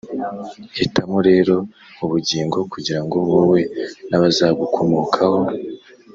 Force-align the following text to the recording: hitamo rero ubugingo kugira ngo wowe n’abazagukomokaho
hitamo 0.77 1.17
rero 1.29 1.55
ubugingo 2.03 2.57
kugira 2.71 2.99
ngo 3.05 3.17
wowe 3.29 3.59
n’abazagukomokaho 4.09 5.39